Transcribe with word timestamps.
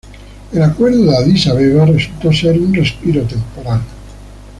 El 0.51 0.63
Acuerdo 0.63 1.03
de 1.03 1.15
Adís 1.15 1.45
Abeba 1.45 1.85
resultó 1.85 2.33
ser 2.33 2.55
sólo 2.55 2.65
un 2.69 2.73
respiro 2.73 3.21
temporal. 3.21 3.83